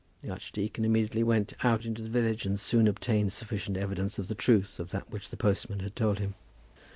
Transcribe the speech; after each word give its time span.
The 0.21 0.31
archdeacon 0.31 0.83
immediately 0.83 1.21
went 1.21 1.53
out 1.63 1.85
into 1.85 2.01
the 2.01 2.09
village, 2.09 2.43
and 2.47 2.59
soon 2.59 2.87
obtained 2.87 3.33
sufficient 3.33 3.77
evidence 3.77 4.17
of 4.17 4.29
the 4.29 4.33
truth 4.33 4.79
of 4.79 4.89
that 4.89 5.11
which 5.11 5.29
the 5.29 5.37
postman 5.37 5.81
had 5.81 5.95
told 5.95 6.17
him. 6.17 6.33